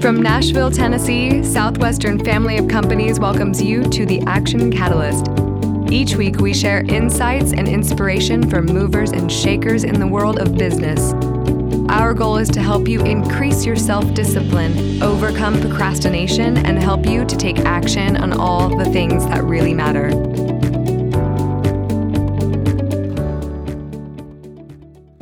[0.00, 5.26] From Nashville, Tennessee, Southwestern Family of Companies welcomes you to the Action Catalyst.
[5.92, 10.56] Each week, we share insights and inspiration from movers and shakers in the world of
[10.56, 11.12] business.
[11.90, 17.26] Our goal is to help you increase your self discipline, overcome procrastination, and help you
[17.26, 20.49] to take action on all the things that really matter.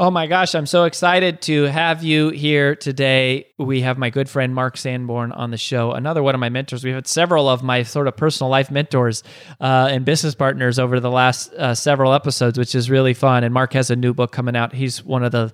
[0.00, 3.48] Oh my gosh, I'm so excited to have you here today.
[3.58, 6.84] We have my good friend Mark Sanborn on the show, another one of my mentors.
[6.84, 9.24] We've had several of my sort of personal life mentors
[9.60, 13.42] uh, and business partners over the last uh, several episodes, which is really fun.
[13.42, 14.72] And Mark has a new book coming out.
[14.72, 15.52] He's one of the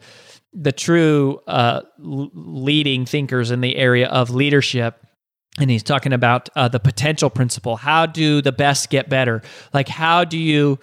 [0.53, 5.01] the true uh, leading thinkers in the area of leadership
[5.59, 9.43] and he's talking about uh, the potential principle how do the best get better
[9.73, 10.79] like how do you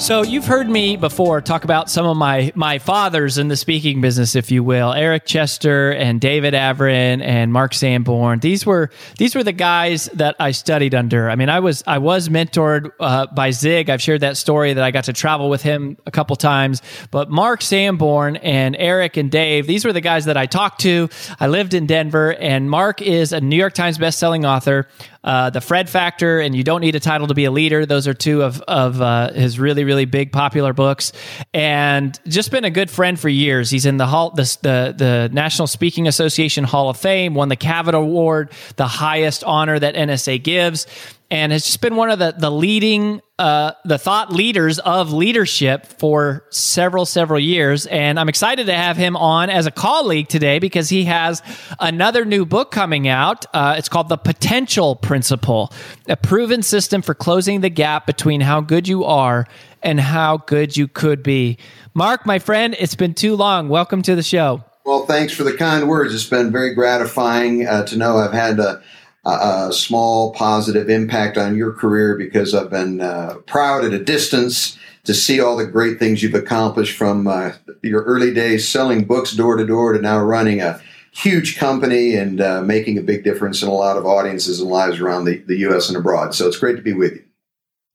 [0.00, 4.00] So you've heard me before talk about some of my my fathers in the speaking
[4.00, 8.38] business, if you will, Eric Chester and David Avrin and Mark Sanborn.
[8.40, 8.88] These were
[9.18, 11.28] these were the guys that I studied under.
[11.28, 13.90] I mean, I was I was mentored uh, by Zig.
[13.90, 16.80] I've shared that story that I got to travel with him a couple times.
[17.10, 21.10] But Mark Sanborn and Eric and Dave, these were the guys that I talked to.
[21.38, 24.88] I lived in Denver, and Mark is a New York Times bestselling author
[25.22, 27.86] uh, the Fred Factor, and You Don't Need a Title to Be a Leader.
[27.86, 31.12] Those are two of of uh, his really really big popular books,
[31.52, 33.70] and just been a good friend for years.
[33.70, 37.56] He's in the hall the, the the National Speaking Association Hall of Fame, won the
[37.56, 40.86] Cavett Award, the highest honor that NSA gives
[41.30, 45.86] and has just been one of the the leading uh, the thought leaders of leadership
[45.86, 47.86] for several several years.
[47.86, 51.42] And i'm excited to have him on as a colleague today because he has
[51.78, 53.46] another new book coming out.
[53.54, 55.72] Uh, it's called the potential principle
[56.08, 59.46] a proven system for closing the gap between how good you are
[59.82, 61.56] and how good you could be.
[61.94, 63.68] Mark my friend it's been too long.
[63.68, 64.64] Welcome to the show.
[64.84, 66.14] Well thanks for the kind words.
[66.14, 68.82] It's been very gratifying uh, to know i've had a
[69.24, 74.78] a small positive impact on your career because I've been uh, proud at a distance
[75.04, 79.32] to see all the great things you've accomplished from uh, your early days selling books
[79.32, 80.80] door to door to now running a
[81.12, 85.00] huge company and uh, making a big difference in a lot of audiences and lives
[85.00, 85.88] around the, the U.S.
[85.88, 86.34] and abroad.
[86.34, 87.24] So it's great to be with you.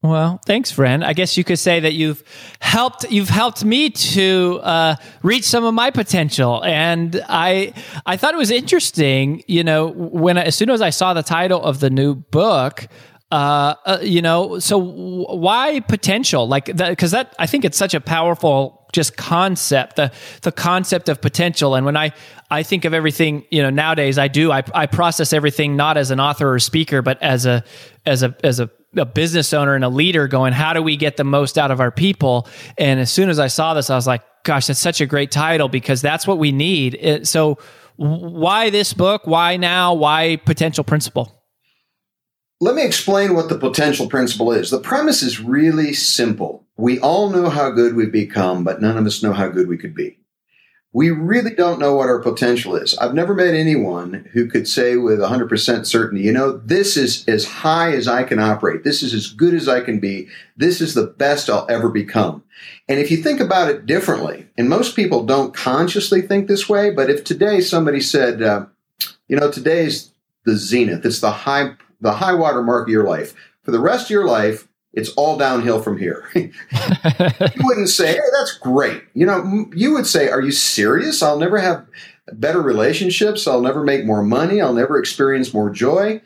[0.06, 1.04] Well, thanks, friend.
[1.04, 2.24] I guess you could say that you've
[2.60, 7.74] helped you've helped me to uh, reach some of my potential, and I
[8.06, 9.42] I thought it was interesting.
[9.48, 12.88] You know, when I, as soon as I saw the title of the new book,
[13.31, 16.48] uh, uh, you know, so why potential?
[16.48, 20.12] Like, because that I think it's such a powerful just concept the
[20.44, 21.74] the concept of potential.
[21.74, 22.13] And when I
[22.52, 26.12] I think of everything, you know, nowadays I do I I process everything not as
[26.12, 27.63] an author or speaker, but as a
[28.06, 31.18] as a as a a business owner and a leader going, how do we get
[31.18, 32.47] the most out of our people?
[32.77, 35.31] And as soon as I saw this, I was like, gosh, that's such a great
[35.31, 36.95] title because that's what we need.
[37.00, 37.57] It, so,
[37.97, 39.25] why this book?
[39.25, 39.94] Why now?
[39.94, 41.36] Why potential principle?
[42.62, 44.69] let me explain what the potential principle is.
[44.69, 46.65] The premise is really simple.
[46.77, 49.77] We all know how good we've become, but none of us know how good we
[49.77, 50.18] could be.
[50.95, 52.97] We really don't know what our potential is.
[52.97, 57.44] I've never met anyone who could say with 100% certainty, you know, this is as
[57.44, 58.86] high as I can operate.
[58.86, 60.30] This is as good as I can be.
[60.56, 62.45] This is the best I'll ever become.
[62.88, 66.92] And if you think about it differently, and most people don't consciously think this way,
[66.92, 68.68] but if today somebody said, uh,
[69.27, 70.13] you know, today's
[70.45, 73.36] the zenith, it's the high the high water mark of your life.
[73.63, 76.30] For the rest of your life, it's all downhill from here.
[76.36, 76.51] you
[77.63, 79.03] wouldn't say, hey, that's great.
[79.13, 81.21] You know, you would say, are you serious?
[81.21, 81.86] I'll never have
[82.31, 83.47] better relationships.
[83.47, 84.62] I'll never make more money.
[84.62, 86.21] I'll never experience more joy.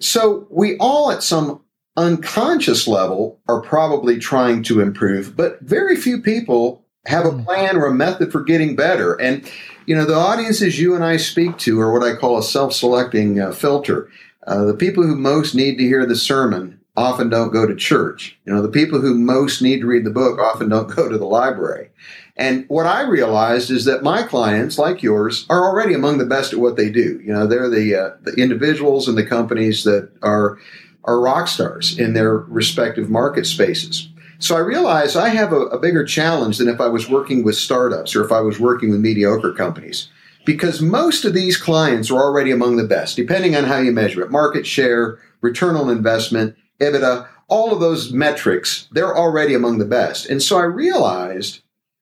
[0.00, 1.62] So we all at some
[1.96, 7.42] unconscious level are probably trying to improve, but very few people have a hmm.
[7.44, 9.14] plan or a method for getting better.
[9.14, 9.50] And,
[9.86, 12.72] you know, the audiences you and I speak to are what I call a self
[12.72, 14.10] selecting uh, filter.
[14.46, 18.36] Uh, the people who most need to hear the sermon often don't go to church.
[18.44, 21.16] You know, the people who most need to read the book often don't go to
[21.16, 21.90] the library.
[22.36, 26.52] And what I realized is that my clients, like yours, are already among the best
[26.52, 27.20] at what they do.
[27.24, 30.58] You know, they're the uh, the individuals and the companies that are
[31.04, 34.08] are rock stars in their respective market spaces.
[34.40, 37.56] So I realized I have a, a bigger challenge than if I was working with
[37.56, 40.08] startups or if I was working with mediocre companies
[40.48, 44.22] because most of these clients are already among the best, depending on how you measure
[44.22, 49.84] it market share, return on investment, EBITDA, all of those metrics, they're already among the
[49.84, 50.26] best.
[50.26, 51.60] And so I realized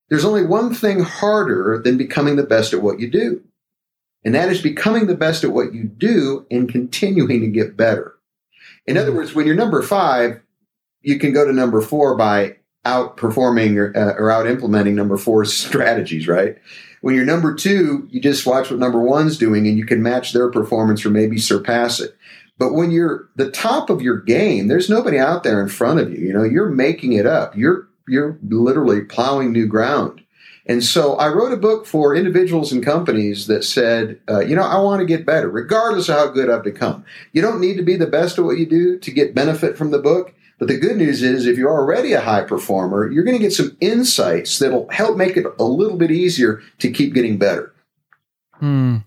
[0.08, 3.42] there's only one thing harder than becoming the best at what you do.
[4.24, 8.16] And that is becoming the best at what you do and continuing to get better.
[8.86, 10.40] In other words, when you're number five,
[11.00, 15.52] you can go to number four by outperforming or, uh, or out implementing number four's
[15.56, 16.56] strategies, right?
[17.00, 20.32] When you're number two, you just watch what number one's doing and you can match
[20.32, 22.16] their performance or maybe surpass it.
[22.58, 26.10] But when you're the top of your game, there's nobody out there in front of
[26.10, 26.18] you.
[26.26, 27.56] You know, you're making it up.
[27.56, 30.22] You're you're literally plowing new ground.
[30.68, 34.64] And so I wrote a book for individuals and companies that said, uh, you know,
[34.64, 37.04] I want to get better, regardless of how good I've become.
[37.32, 39.92] You don't need to be the best at what you do to get benefit from
[39.92, 40.34] the book.
[40.58, 43.52] But the good news is, if you're already a high performer, you're going to get
[43.52, 47.72] some insights that'll help make it a little bit easier to keep getting better.
[48.58, 48.98] Hmm.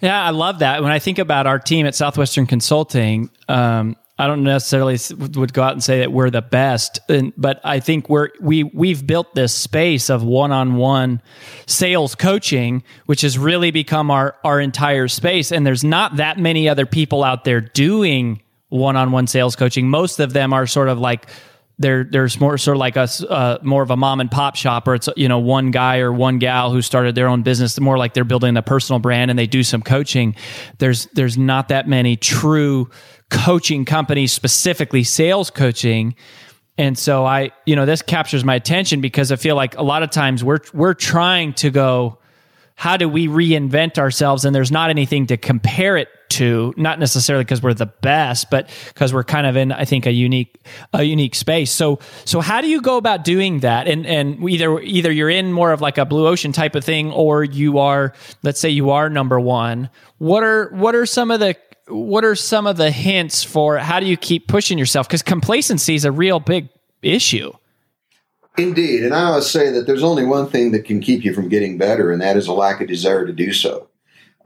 [0.00, 0.82] Yeah, I love that.
[0.82, 5.62] When I think about our team at Southwestern Consulting, um, I don't necessarily would go
[5.62, 7.00] out and say that we're the best,
[7.36, 11.20] but I think we're we we've built this space of one-on-one
[11.66, 15.50] sales coaching, which has really become our our entire space.
[15.50, 19.88] And there's not that many other people out there doing one-on-one sales coaching.
[19.88, 21.28] Most of them are sort of like
[21.78, 24.86] there there's more sort of like a uh, more of a mom and pop shop
[24.86, 27.98] or it's you know one guy or one gal who started their own business more
[27.98, 30.36] like they're building a personal brand and they do some coaching.
[30.78, 32.90] There's there's not that many true
[33.30, 36.14] coaching companies specifically sales coaching.
[36.78, 40.02] And so i you know this captures my attention because i feel like a lot
[40.02, 42.18] of times we're we're trying to go
[42.76, 44.44] how do we reinvent ourselves?
[44.44, 48.68] And there's not anything to compare it to not necessarily because we're the best but
[48.88, 50.54] because we're kind of in i think a unique
[50.92, 51.70] a unique space.
[51.70, 53.86] So so how do you go about doing that?
[53.88, 57.12] And and either either you're in more of like a blue ocean type of thing
[57.12, 59.90] or you are let's say you are number one.
[60.18, 61.56] What are what are some of the
[61.88, 65.06] what are some of the hints for how do you keep pushing yourself?
[65.06, 66.68] Because complacency is a real big
[67.02, 67.52] issue.
[68.56, 69.04] Indeed.
[69.04, 71.76] And I always say that there's only one thing that can keep you from getting
[71.76, 73.88] better, and that is a lack of desire to do so.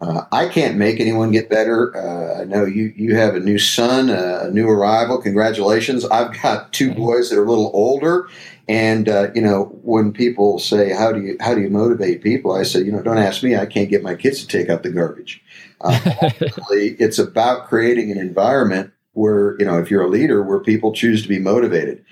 [0.00, 1.97] Uh, I can't make anyone get better.
[1.97, 5.21] Uh, I know you, you have a new son, uh, a new arrival.
[5.21, 6.05] Congratulations.
[6.05, 8.28] I've got two boys that are a little older.
[8.69, 12.52] And, uh, you know, when people say, how do you, how do you motivate people?
[12.52, 13.57] I say, you know, don't ask me.
[13.57, 15.43] I can't get my kids to take out the garbage.
[15.81, 15.99] Uh,
[16.71, 21.23] it's about creating an environment where, you know, if you're a leader, where people choose
[21.23, 22.05] to be motivated.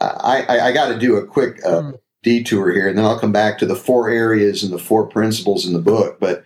[0.00, 1.98] I, I, I got to do a quick uh, mm.
[2.22, 5.66] detour here, and then I'll come back to the four areas and the four principles
[5.66, 6.18] in the book.
[6.20, 6.44] But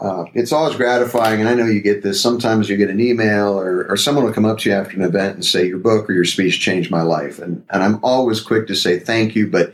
[0.00, 2.20] uh, it's always gratifying, and I know you get this.
[2.20, 5.02] Sometimes you get an email, or, or someone will come up to you after an
[5.02, 8.40] event and say, "Your book or your speech changed my life," and and I'm always
[8.40, 9.72] quick to say thank you, but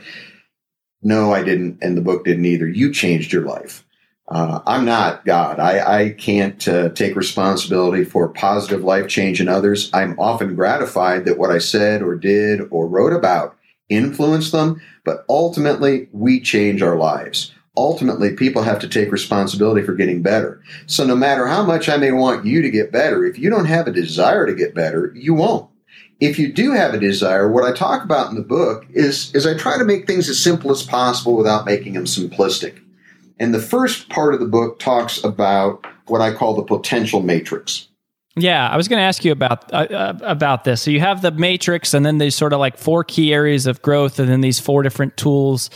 [1.03, 2.67] no, I didn't, and the book didn't either.
[2.67, 3.85] You changed your life.
[4.27, 5.61] Uh, I'm not God.
[5.61, 9.91] I, I can't uh, take responsibility for positive life change in others.
[9.93, 13.57] I'm often gratified that what I said or did or wrote about
[13.91, 17.54] influenced them, but ultimately we change our lives.
[17.77, 20.63] Ultimately, people have to take responsibility for getting better.
[20.87, 23.65] So no matter how much I may want you to get better, if you don't
[23.65, 25.69] have a desire to get better, you won't.
[26.21, 29.45] If you do have a desire, what I talk about in the book is, is
[29.47, 32.81] I try to make things as simple as possible without making them simplistic.
[33.41, 37.89] And the first part of the book talks about what I call the potential matrix.
[38.37, 40.83] Yeah, I was going to ask you about uh, uh, about this.
[40.83, 43.81] So you have the matrix, and then these sort of like four key areas of
[43.81, 45.71] growth, and then these four different tools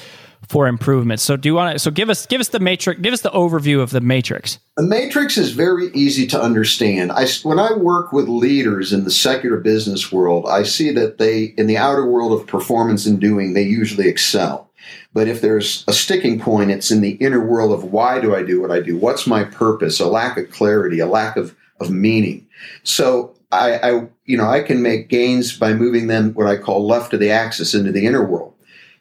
[0.46, 1.20] for improvement.
[1.20, 1.78] So do you want to?
[1.78, 3.00] So give us give us the matrix.
[3.00, 4.58] Give us the overview of the matrix.
[4.76, 7.12] The matrix is very easy to understand.
[7.12, 11.54] I when I work with leaders in the secular business world, I see that they
[11.56, 14.70] in the outer world of performance and doing, they usually excel.
[15.12, 18.42] But if there's a sticking point, it's in the inner world of why do I
[18.42, 18.96] do what I do?
[18.96, 20.00] What's my purpose?
[20.00, 22.46] A lack of clarity, a lack of of meaning.
[22.82, 26.86] So I, I, you know, I can make gains by moving them what I call
[26.86, 28.54] left of the axis into the inner world.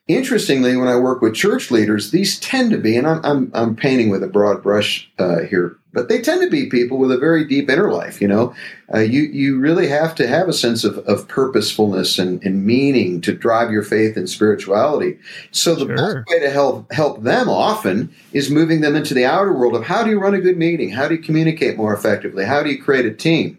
[0.08, 3.76] Interestingly, when I work with church leaders, these tend to be, and I'm, I'm, I'm
[3.76, 7.18] painting with a broad brush uh, here, but they tend to be people with a
[7.18, 8.22] very deep inner life.
[8.22, 8.56] You know,
[8.94, 13.20] uh, you you really have to have a sense of, of purposefulness and, and meaning
[13.22, 15.20] to drive your faith and spirituality.
[15.52, 15.96] So the sure.
[15.96, 19.84] best way to help help them often is moving them into the outer world of
[19.84, 22.70] how do you run a good meeting, how do you communicate more effectively, how do
[22.70, 23.58] you create a team,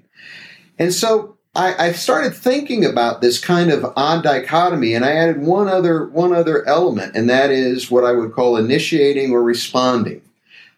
[0.78, 5.43] and so I, I, started thinking about this kind of odd dichotomy, and I added
[5.43, 10.23] one other one other element, and that is what I would call initiating or responding.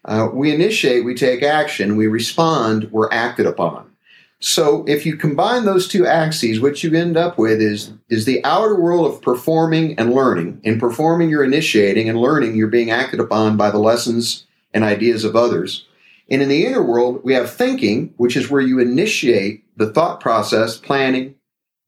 [0.03, 3.91] Uh, we initiate, we take action, we respond, we're acted upon.
[4.39, 8.43] So if you combine those two axes, what you end up with is is the
[8.43, 10.61] outer world of performing and learning.
[10.63, 15.25] In performing, you're initiating, and learning, you're being acted upon by the lessons and ideas
[15.25, 15.85] of others.
[16.27, 20.19] And in the inner world, we have thinking, which is where you initiate the thought
[20.19, 21.35] process, planning,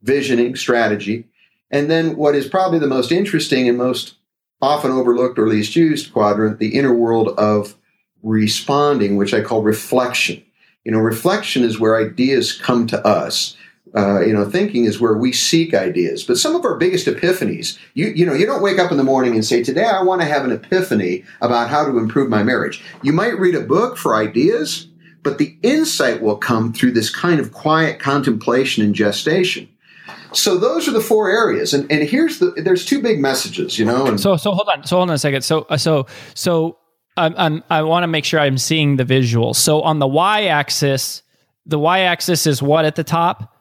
[0.02, 1.26] visioning, strategy.
[1.70, 4.16] And then what is probably the most interesting and most
[4.62, 7.76] often overlooked or least used quadrant, the inner world of
[8.24, 10.44] responding, which I call reflection.
[10.84, 13.56] You know, reflection is where ideas come to us.
[13.96, 16.24] Uh, you know, thinking is where we seek ideas.
[16.24, 19.04] But some of our biggest epiphanies, you you know, you don't wake up in the
[19.04, 22.42] morning and say, "Today I want to have an epiphany about how to improve my
[22.42, 24.88] marriage." You might read a book for ideas,
[25.24, 29.70] but the insight will come through this kind of quiet contemplation and gestation.
[30.34, 33.86] So those are the four areas, and, and here's the there's two big messages, you
[33.86, 34.06] know.
[34.06, 35.44] And so so hold on, so hold on a second.
[35.44, 36.78] So uh, so so
[37.16, 39.54] I'm, I'm I want to make sure I'm seeing the visual.
[39.54, 41.22] So on the y-axis,
[41.66, 43.56] the y-axis is what at the top?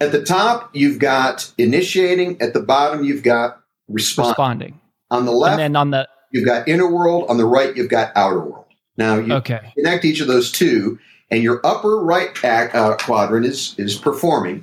[0.00, 2.40] At the top, you've got initiating.
[2.40, 4.30] At the bottom, you've got responding.
[4.30, 4.80] responding.
[5.10, 7.26] On the left, and then on the you've got inner world.
[7.28, 8.66] On the right, you've got outer world.
[9.00, 9.72] Now you okay.
[9.74, 10.98] connect each of those two,
[11.30, 14.62] and your upper right uh, quadrant is is performing.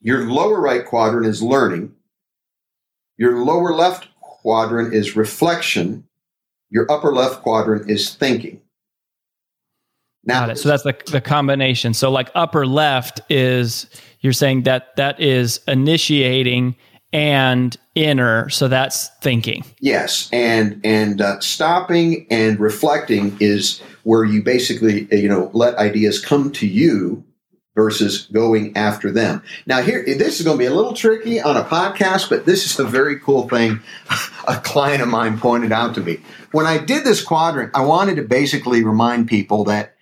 [0.00, 1.92] Your lower right quadrant is learning.
[3.18, 6.06] Your lower left quadrant is reflection.
[6.70, 8.60] Your upper left quadrant is thinking.
[10.22, 11.92] Now, so that's the the combination.
[11.92, 13.86] So like upper left is
[14.20, 16.76] you're saying that that is initiating
[17.12, 19.64] and inner so that's thinking.
[19.80, 25.76] Yes and and uh, stopping and reflecting is where you basically uh, you know let
[25.76, 27.24] ideas come to you
[27.74, 29.42] versus going after them.
[29.66, 32.66] Now here this is going to be a little tricky on a podcast but this
[32.66, 33.80] is a very cool thing
[34.48, 36.18] a client of mine pointed out to me.
[36.52, 39.94] When i did this quadrant i wanted to basically remind people that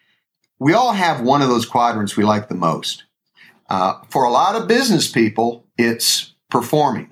[0.59, 3.05] we all have one of those quadrants we like the most.
[3.69, 7.11] Uh, for a lot of business people it's performing.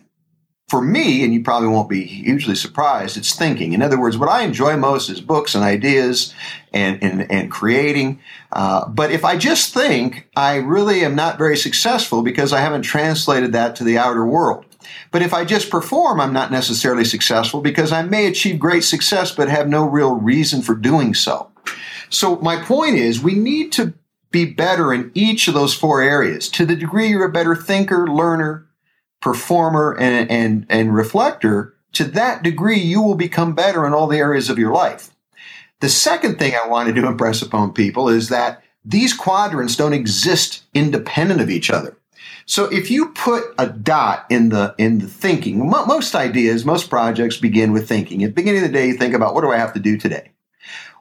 [0.70, 3.72] For me, and you probably won't be hugely surprised, it's thinking.
[3.72, 6.32] In other words, what I enjoy most is books and ideas
[6.72, 8.20] and, and, and creating.
[8.52, 12.82] Uh, but if I just think, I really am not very successful because I haven't
[12.82, 14.64] translated that to the outer world.
[15.10, 19.34] But if I just perform, I'm not necessarily successful because I may achieve great success
[19.34, 21.50] but have no real reason for doing so.
[22.10, 23.94] So my point is we need to
[24.30, 26.48] be better in each of those four areas.
[26.50, 28.68] To the degree you're a better thinker, learner,
[29.20, 34.18] performer and, and, and reflector, to that degree, you will become better in all the
[34.18, 35.10] areas of your life.
[35.80, 40.62] The second thing I wanted to impress upon people is that these quadrants don't exist
[40.74, 41.96] independent of each other.
[42.46, 47.36] So if you put a dot in the in the thinking, most ideas, most projects
[47.36, 48.24] begin with thinking.
[48.24, 49.96] At the beginning of the day, you think about what do I have to do
[49.96, 50.32] today?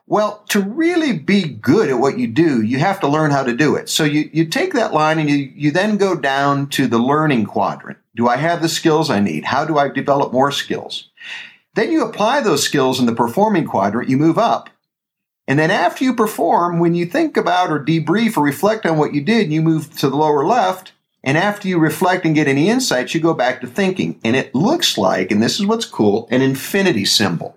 [0.05, 3.55] Well, to really be good at what you do, you have to learn how to
[3.55, 3.89] do it.
[3.89, 7.45] So you, you take that line and you, you then go down to the learning
[7.45, 7.99] quadrant.
[8.19, 9.45] Do I have the skills I need?
[9.45, 11.09] How do I develop more skills?
[11.75, 14.69] Then you apply those skills in the performing quadrant, you move up.
[15.47, 19.13] And then after you perform, when you think about or debrief or reflect on what
[19.13, 20.91] you did, you move to the lower left.
[21.23, 24.19] And after you reflect and get any insights, you go back to thinking.
[24.25, 27.55] And it looks like, and this is what's cool, an infinity symbol.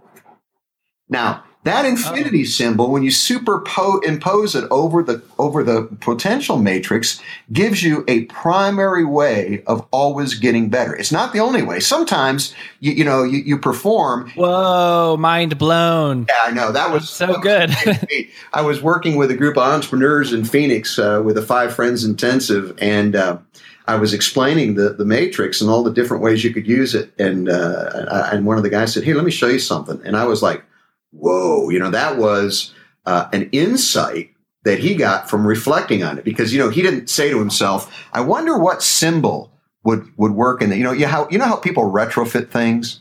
[1.08, 2.46] Now, That infinity oh.
[2.46, 9.04] symbol, when you superimpose it over the over the potential matrix, gives you a primary
[9.04, 10.92] way of always getting better.
[10.96, 11.78] It's not the only way.
[11.78, 14.30] Sometimes you, you know you, you perform.
[14.30, 16.26] Whoa, mind blown!
[16.28, 18.26] Yeah, I know that was so that good.
[18.52, 22.04] I was working with a group of entrepreneurs in Phoenix uh, with a Five Friends
[22.04, 23.38] Intensive, and uh,
[23.86, 27.12] I was explaining the the matrix and all the different ways you could use it.
[27.20, 30.16] And uh, and one of the guys said, "Hey, let me show you something," and
[30.16, 30.64] I was like
[31.12, 32.74] whoa, you know, that was
[33.06, 34.30] uh, an insight
[34.64, 38.06] that he got from reflecting on it because, you know, he didn't say to himself,
[38.12, 39.52] I wonder what symbol
[39.84, 43.00] would, would work in the, you know, you, how, you know how people retrofit things?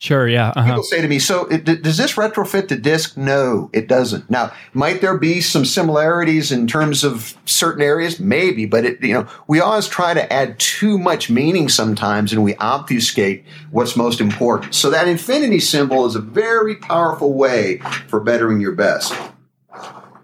[0.00, 0.26] Sure.
[0.26, 0.54] Yeah.
[0.56, 0.66] Uh-huh.
[0.66, 3.18] People say to me, "So it, does this retrofit the DISC?
[3.18, 4.30] No, it doesn't.
[4.30, 8.18] Now, might there be some similarities in terms of certain areas?
[8.18, 12.42] Maybe, but it, you know, we always try to add too much meaning sometimes, and
[12.42, 14.74] we obfuscate what's most important.
[14.74, 19.12] So that infinity symbol is a very powerful way for bettering your best.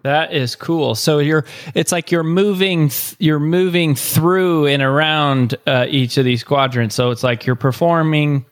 [0.04, 0.95] That is cool.
[0.95, 6.45] So you're it's like you're moving you're moving through and around uh, each of these
[6.45, 6.95] quadrants.
[6.95, 8.47] So it's like you're performing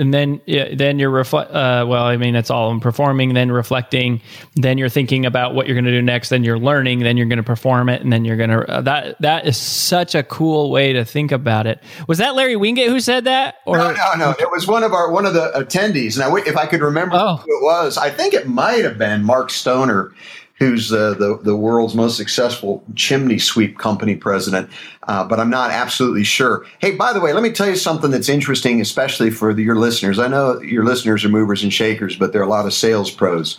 [0.00, 1.50] and then yeah, then you're reflect.
[1.50, 4.22] Uh, well, I mean, it's all in performing, then reflecting,
[4.56, 6.30] then you're thinking about what you're going to do next.
[6.30, 8.68] Then you're learning, then you're going to perform it, and then you're going to.
[8.68, 11.82] Uh, that that is such a cool way to think about it.
[12.08, 13.56] Was that Larry Winget who said that?
[13.66, 14.30] Or no, no, no.
[14.38, 16.18] It was one of our one of the attendees.
[16.18, 17.36] Now, if I could remember oh.
[17.36, 20.12] who it was, I think it might have been Mark Stoner
[20.60, 24.70] who's uh, the the world's most successful chimney sweep company president,
[25.08, 26.66] uh, but I'm not absolutely sure.
[26.78, 29.76] Hey, by the way, let me tell you something that's interesting, especially for the, your
[29.76, 30.18] listeners.
[30.18, 33.10] I know your listeners are movers and shakers, but there are a lot of sales
[33.10, 33.58] pros.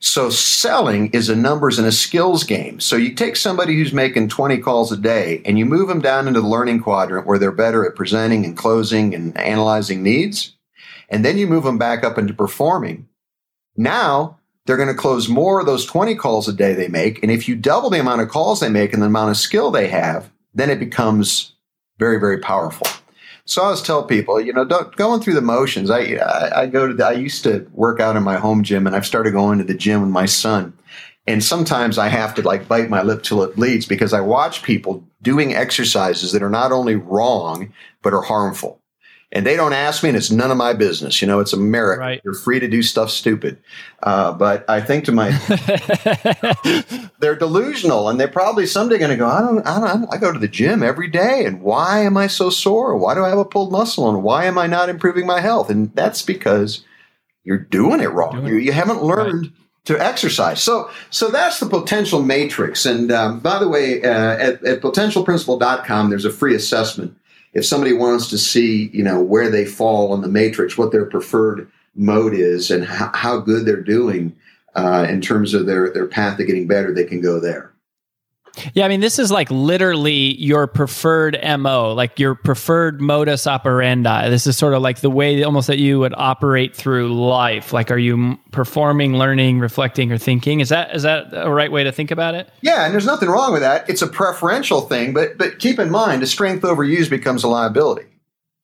[0.00, 2.78] So selling is a numbers and a skills game.
[2.78, 6.28] So you take somebody who's making 20 calls a day and you move them down
[6.28, 10.54] into the learning quadrant where they're better at presenting and closing and analyzing needs.
[11.08, 13.08] And then you move them back up into performing.
[13.76, 14.37] Now
[14.68, 17.22] they're going to close more of those 20 calls a day they make.
[17.22, 19.70] And if you double the amount of calls they make and the amount of skill
[19.70, 21.54] they have, then it becomes
[21.98, 22.86] very, very powerful.
[23.46, 25.90] So I always tell people, you know, going through the motions.
[25.90, 28.86] I, I, I go to the, I used to work out in my home gym
[28.86, 30.76] and I've started going to the gym with my son.
[31.26, 34.62] And sometimes I have to like bite my lip till it bleeds because I watch
[34.62, 38.82] people doing exercises that are not only wrong, but are harmful
[39.30, 41.20] and they don't ask me, and it's none of my business.
[41.20, 42.00] You know, it's America.
[42.00, 42.20] Right.
[42.24, 43.58] You're free to do stuff stupid.
[44.02, 45.30] Uh, but I think to my,
[47.20, 49.28] they're delusional, and they're probably someday going to go.
[49.28, 50.14] I don't, I don't.
[50.14, 52.96] I go to the gym every day, and why am I so sore?
[52.96, 54.08] Why do I have a pulled muscle?
[54.08, 55.68] And why am I not improving my health?
[55.68, 56.82] And that's because
[57.44, 58.32] you're doing it wrong.
[58.32, 59.42] Doing you, you haven't learned.
[59.42, 59.52] Right
[59.84, 60.62] to exercise.
[60.62, 62.84] So, so that's the potential matrix.
[62.84, 67.16] And um, by the way, uh, at, at potentialprinciple.com, there's a free assessment
[67.52, 71.06] if somebody wants to see, you know, where they fall on the matrix, what their
[71.06, 74.36] preferred mode is, and how, how good they're doing
[74.74, 77.72] uh, in terms of their their path to getting better, they can go there.
[78.74, 84.28] Yeah, I mean, this is like literally your preferred MO, like your preferred modus operandi.
[84.28, 87.72] This is sort of like the way almost that you would operate through life.
[87.72, 90.60] Like, are you performing, learning, reflecting, or thinking?
[90.60, 92.48] Is that is that a right way to think about it?
[92.60, 93.88] Yeah, and there's nothing wrong with that.
[93.88, 98.06] It's a preferential thing, but but keep in mind, a strength overused becomes a liability.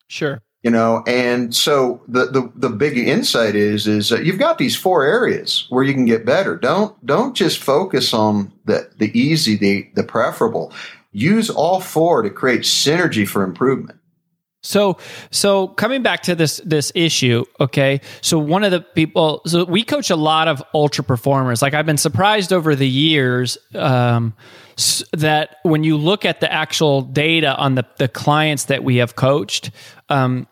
[0.09, 4.59] Sure you know and so the the, the big insight is is uh, you've got
[4.59, 9.17] these four areas where you can get better don't don't just focus on the the
[9.17, 10.73] easy the the preferable
[11.13, 14.01] use all four to create synergy for improvement
[14.65, 14.97] so,
[15.31, 18.01] so coming back to this this issue, okay.
[18.23, 21.61] So one of the people, so we coach a lot of ultra performers.
[21.61, 24.33] Like I've been surprised over the years um,
[25.13, 29.17] that when you look at the actual data on the the clients that we have
[29.17, 29.71] coached,
[30.09, 30.47] um,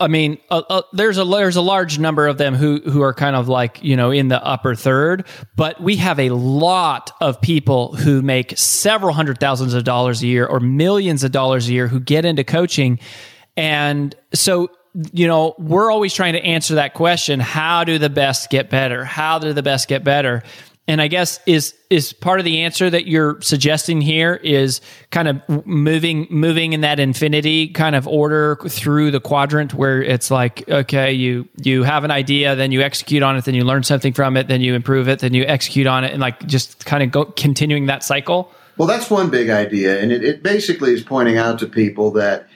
[0.00, 3.12] I mean, uh, uh, there's a there's a large number of them who who are
[3.12, 7.40] kind of like you know in the upper third, but we have a lot of
[7.40, 11.72] people who make several hundred thousands of dollars a year or millions of dollars a
[11.72, 13.00] year who get into coaching,
[13.56, 14.70] and so
[15.12, 19.04] you know we're always trying to answer that question: How do the best get better?
[19.04, 20.44] How do the best get better?
[20.86, 25.28] And I guess is is part of the answer that you're suggesting here is kind
[25.28, 30.68] of moving moving in that infinity kind of order through the quadrant where it's like
[30.68, 34.12] okay you you have an idea then you execute on it then you learn something
[34.12, 37.02] from it then you improve it then you execute on it and like just kind
[37.02, 38.52] of go continuing that cycle.
[38.76, 42.48] Well, that's one big idea, and it, it basically is pointing out to people that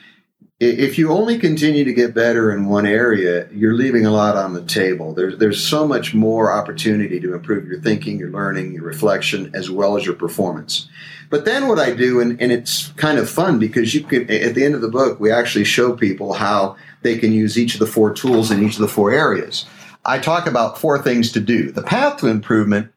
[0.60, 4.54] if you only continue to get better in one area, you're leaving a lot on
[4.54, 5.14] the table.
[5.14, 9.70] There's there's so much more opportunity to improve your thinking, your learning, your reflection, as
[9.70, 10.88] well as your performance.
[11.30, 14.54] But then what I do, and, and it's kind of fun because you can at
[14.56, 17.80] the end of the book, we actually show people how they can use each of
[17.80, 19.64] the four tools in each of the four areas.
[20.04, 21.70] I talk about four things to do.
[21.70, 22.90] The path to improvement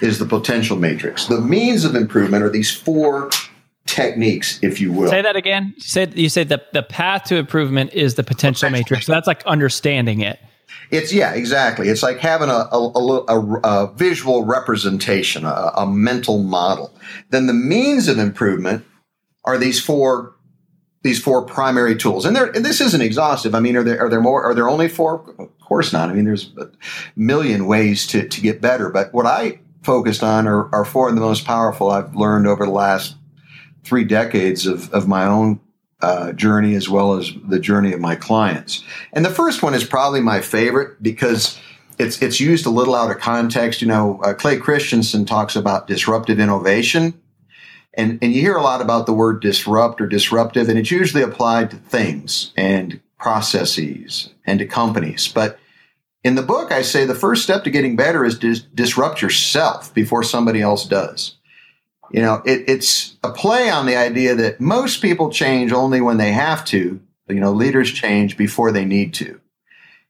[0.00, 1.26] is the potential matrix.
[1.26, 3.30] The means of improvement are these four
[3.86, 5.08] techniques, if you will.
[5.08, 5.74] Say that again.
[5.76, 9.06] You said you said the the path to improvement is the potential, potential matrix.
[9.06, 10.38] So that's like understanding it.
[10.90, 11.88] It's yeah, exactly.
[11.88, 16.94] It's like having a, a, a, a visual representation, a, mental model.
[17.30, 18.84] Then the means of improvement
[19.44, 20.34] are these four
[21.02, 23.54] these four primary tools, and, and this isn't exhaustive.
[23.54, 24.42] I mean, are there are there more?
[24.42, 25.34] Are there only four?
[25.38, 26.10] Of course not.
[26.10, 26.70] I mean, there's a
[27.16, 28.88] million ways to to get better.
[28.90, 32.64] But what I focused on are, are four of the most powerful I've learned over
[32.64, 33.16] the last
[33.84, 35.60] three decades of, of my own
[36.00, 38.84] uh, journey as well as the journey of my clients.
[39.12, 41.58] And the first one is probably my favorite because
[41.98, 43.80] it's it's used a little out of context.
[43.80, 47.14] You know, uh, Clay Christensen talks about disruptive innovation,
[47.94, 51.22] and and you hear a lot about the word disrupt or disruptive, and it's usually
[51.22, 55.28] applied to things and processes and to companies.
[55.28, 55.58] But
[56.22, 59.94] in the book, I say the first step to getting better is to disrupt yourself
[59.94, 61.36] before somebody else does.
[62.10, 66.16] You know, it, it's a play on the idea that most people change only when
[66.16, 67.00] they have to.
[67.28, 69.40] You know, leaders change before they need to.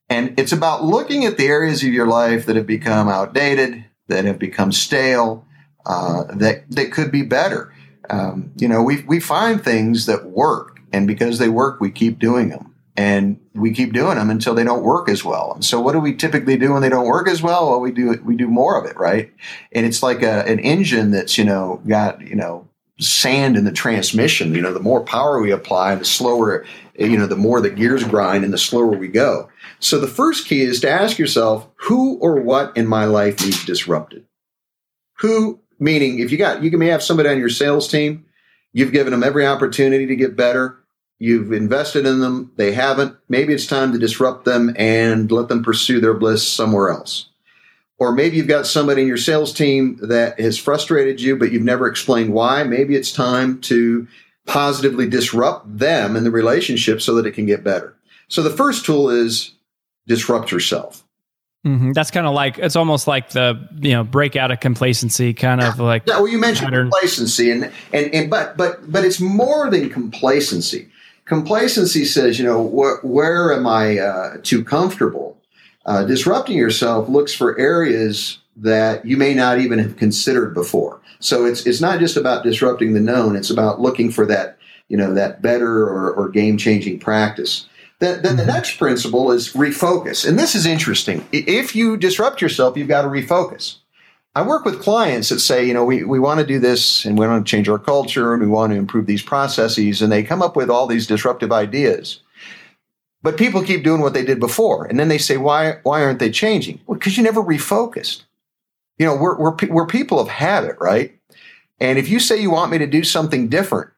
[0.09, 4.25] And it's about looking at the areas of your life that have become outdated, that
[4.25, 5.47] have become stale,
[5.87, 7.73] uh, that that could be better.
[8.11, 12.19] Um, you know, we we find things that work, and because they work, we keep
[12.19, 15.53] doing them and we keep doing them until they don't work as well.
[15.55, 17.71] And so, what do we typically do when they don't work as well?
[17.71, 19.33] Well, we do we do more of it, right?
[19.73, 22.69] And it's like a, an engine that's you know got you know
[23.01, 24.55] sand in the transmission.
[24.55, 26.65] You know, the more power we apply, the slower
[26.97, 29.49] you know, the more the gears grind and the slower we go.
[29.81, 33.65] So the first key is to ask yourself, who or what in my life needs
[33.65, 34.25] disrupted?
[35.19, 38.27] Who, meaning if you got, you may have somebody on your sales team,
[38.73, 40.84] you've given them every opportunity to get better
[41.19, 42.53] You've invested in them.
[42.57, 43.17] They haven't.
[43.29, 47.31] Maybe it's time to disrupt them and let them pursue their bliss somewhere else.
[47.99, 51.63] Or maybe you've got somebody in your sales team that has frustrated you, but you've
[51.63, 52.65] never explained why.
[52.65, 54.09] Maybe it's time to
[54.47, 57.97] positively disrupt them in the relationship so that it can get better.
[58.29, 59.53] So the first tool is
[60.07, 61.05] disrupt yourself.
[61.65, 61.93] Mm-hmm.
[61.93, 65.63] That's kind of like it's almost like the you know break out of complacency, kind
[65.63, 66.17] of like yeah.
[66.17, 66.91] Well, you mentioned pattern.
[66.91, 70.91] complacency, and and and but but but it's more than complacency.
[71.25, 75.39] Complacency says, you know, wh- where am I uh, too comfortable?
[75.87, 81.01] Uh, disrupting yourself looks for areas that you may not even have considered before.
[81.21, 84.59] So it's it's not just about disrupting the known; it's about looking for that
[84.89, 87.67] you know that better or, or game changing practice.
[88.01, 88.53] Then, then the mm-hmm.
[88.53, 91.27] next principle is refocus, and this is interesting.
[91.33, 93.77] If you disrupt yourself, you've got to refocus.
[94.37, 97.17] I work with clients that say, you know, we, we want to do this and
[97.17, 100.03] we want to change our culture and we want to improve these processes.
[100.03, 102.21] And they come up with all these disruptive ideas.
[103.23, 104.87] But people keep doing what they did before.
[104.87, 106.81] And then they say, why, why aren't they changing?
[106.87, 108.25] Well, because you never refocused.
[108.99, 111.17] You know, we're, we're, we're people of habit, right?
[111.81, 113.91] And if you say you want me to do something different,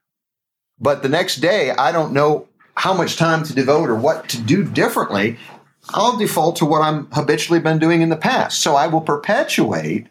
[0.79, 4.41] but the next day I don't know how much time to devote or what to
[4.41, 5.39] do differently,
[5.91, 8.61] I'll default to what I'm habitually been doing in the past.
[8.61, 10.09] So I will perpetuate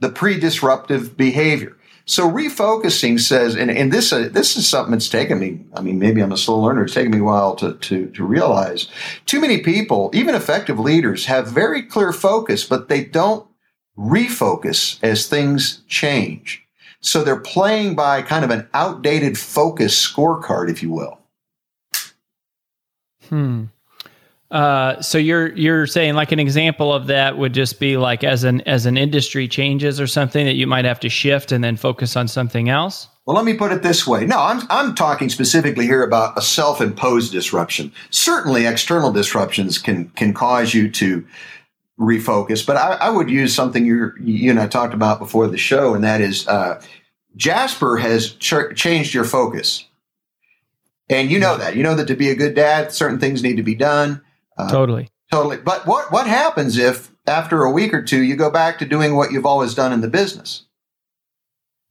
[0.00, 1.76] the pre-disruptive behavior.
[2.08, 5.64] So refocusing says, and, and this uh, this is something that's taken me.
[5.74, 6.84] I mean, maybe I'm a slow learner.
[6.84, 8.86] It's taken me a while to, to to realize.
[9.26, 13.48] Too many people, even effective leaders, have very clear focus, but they don't
[13.98, 16.62] refocus as things change.
[17.00, 21.18] So they're playing by kind of an outdated focus scorecard, if you will.
[23.28, 23.64] Hmm.
[24.50, 28.44] Uh, so you're you're saying like an example of that would just be like as
[28.44, 31.76] an as an industry changes or something that you might have to shift and then
[31.76, 33.08] focus on something else.
[33.26, 34.24] Well, let me put it this way.
[34.24, 37.92] No, I'm I'm talking specifically here about a self-imposed disruption.
[38.10, 41.26] Certainly, external disruptions can can cause you to
[41.98, 45.58] refocus, but I, I would use something you you and I talked about before the
[45.58, 46.80] show, and that is uh,
[47.34, 49.86] Jasper has ch- changed your focus.
[51.08, 51.74] And you know that.
[51.74, 54.22] You know that to be a good dad, certain things need to be done.
[54.56, 55.08] Uh, totally.
[55.30, 55.56] Totally.
[55.56, 59.16] But what, what happens if after a week or two you go back to doing
[59.16, 60.64] what you've always done in the business?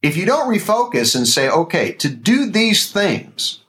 [0.02, 3.60] If you don't refocus and say, okay, to do these things,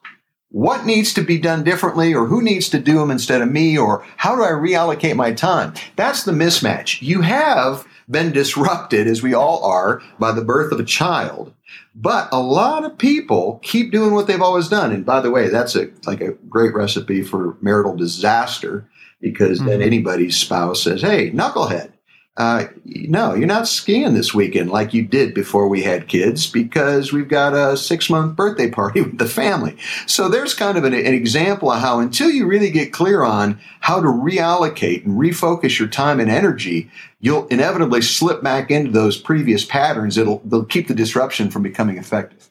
[0.49, 3.77] what needs to be done differently or who needs to do them instead of me
[3.77, 5.73] or how do I reallocate my time?
[5.95, 7.01] That's the mismatch.
[7.01, 11.53] You have been disrupted, as we all are, by the birth of a child.
[11.93, 14.91] But a lot of people keep doing what they've always done.
[14.91, 18.89] And by the way, that's a like a great recipe for marital disaster
[19.19, 19.69] because mm-hmm.
[19.69, 21.91] then anybody's spouse says, "Hey, knucklehead,
[22.37, 27.11] uh, no, you're not skiing this weekend like you did before we had kids because
[27.11, 29.75] we've got a six month birthday party with the family.
[30.05, 33.59] So there's kind of an, an, example of how until you really get clear on
[33.79, 39.17] how to reallocate and refocus your time and energy, you'll inevitably slip back into those
[39.17, 40.15] previous patterns.
[40.15, 42.47] It'll, they'll keep the disruption from becoming effective.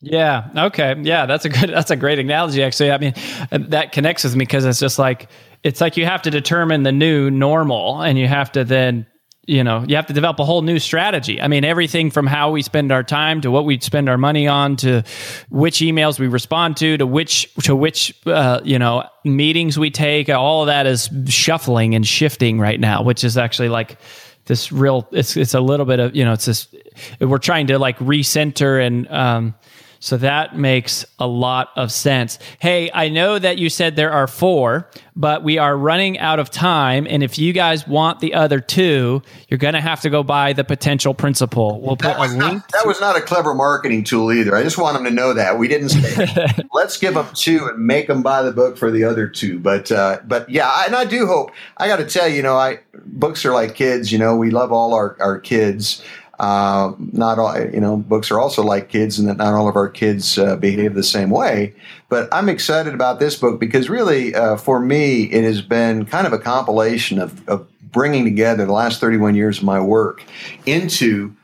[0.00, 0.48] Yeah.
[0.56, 0.96] Okay.
[1.02, 1.70] Yeah, that's a good.
[1.70, 2.62] That's a great analogy.
[2.62, 3.14] Actually, I mean,
[3.50, 5.28] that connects with me because it's just like
[5.68, 9.06] it's like you have to determine the new normal and you have to then
[9.46, 11.42] you know you have to develop a whole new strategy.
[11.42, 14.48] I mean everything from how we spend our time to what we spend our money
[14.48, 15.04] on to
[15.50, 20.30] which emails we respond to to which to which uh, you know meetings we take.
[20.30, 23.98] All of that is shuffling and shifting right now which is actually like
[24.46, 26.74] this real it's it's a little bit of you know it's this
[27.20, 29.54] we're trying to like recenter and um
[30.00, 32.38] so that makes a lot of sense.
[32.58, 36.50] Hey, I know that you said there are four, but we are running out of
[36.50, 37.06] time.
[37.08, 40.52] And if you guys want the other two, you're going to have to go buy
[40.52, 41.80] the potential principle.
[41.80, 42.36] We'll put a link.
[42.36, 44.54] Not, that was not a clever marketing tool either.
[44.54, 47.84] I just want them to know that we didn't say, let's give them two and
[47.84, 49.58] make them buy the book for the other two.
[49.58, 52.56] But, uh, but yeah, and I do hope, I got to tell you, you know,
[52.56, 56.04] I, books are like kids, you know, we love all our, our kids.
[56.38, 59.76] Uh, not all, you know, books are also like kids, and that not all of
[59.76, 61.74] our kids uh, behave the same way.
[62.08, 66.26] But I'm excited about this book because really, uh, for me, it has been kind
[66.26, 70.22] of a compilation of, of bringing together the last 31 years of my work
[70.66, 71.34] into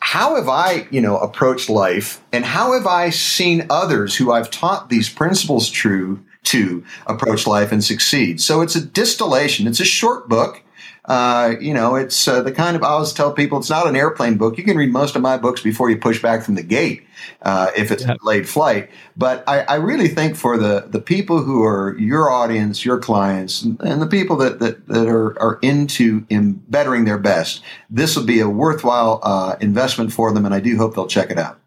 [0.00, 4.50] how have I, you know, approached life, and how have I seen others who I've
[4.50, 8.40] taught these principles true to approach life and succeed.
[8.40, 9.66] So it's a distillation.
[9.66, 10.62] It's a short book.
[11.08, 13.96] Uh, you know, it's uh, the kind of I always tell people it's not an
[13.96, 14.58] airplane book.
[14.58, 17.06] You can read most of my books before you push back from the gate
[17.42, 18.12] uh, if it's yeah.
[18.12, 18.90] a delayed flight.
[19.16, 23.62] But I, I, really think for the the people who are your audience, your clients,
[23.62, 28.26] and the people that that, that are are into in bettering their best, this will
[28.26, 31.58] be a worthwhile uh, investment for them, and I do hope they'll check it out.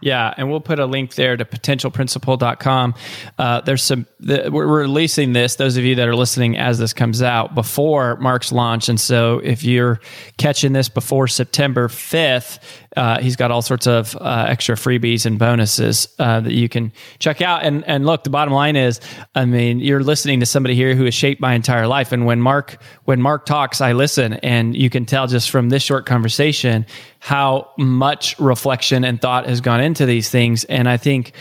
[0.00, 2.94] Yeah, and we'll put a link there to potentialprinciple.com.
[3.38, 6.92] Uh, there's some, the, we're releasing this, those of you that are listening as this
[6.92, 8.88] comes out, before Mark's launch.
[8.88, 10.00] And so if you're
[10.38, 12.58] catching this before September 5th,
[12.96, 16.92] uh, he's got all sorts of uh, extra freebies and bonuses uh, that you can
[17.18, 17.62] check out.
[17.62, 19.00] And and look, the bottom line is,
[19.34, 22.12] I mean, you're listening to somebody here who has shaped my entire life.
[22.12, 25.82] And when Mark when Mark talks, I listen, and you can tell just from this
[25.82, 26.84] short conversation
[27.20, 30.64] how much reflection and thought has gone into these things.
[30.64, 31.32] And I think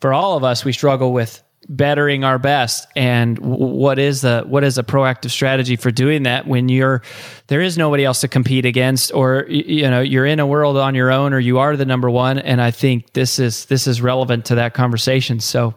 [0.00, 2.86] for all of us, we struggle with bettering our best.
[2.96, 7.02] And what is the what is a proactive strategy for doing that when you're
[7.48, 10.94] there is nobody else to compete against or you know you're in a world on
[10.94, 12.38] your own or you are the number one.
[12.38, 15.40] And i think this is this is relevant to that conversation.
[15.40, 15.74] So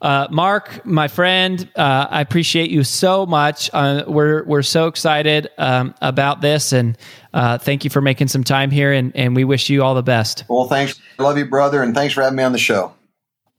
[0.00, 3.70] uh, mark my friend uh, i appreciate you so much.
[3.72, 6.72] Uh, we're we're so excited um, about this.
[6.72, 6.98] And
[7.32, 10.02] uh, thank you for making some time here and, and we wish you all the
[10.02, 10.44] best.
[10.48, 11.00] Well thanks.
[11.18, 11.82] Love you brother.
[11.82, 12.92] And thanks for having me on the show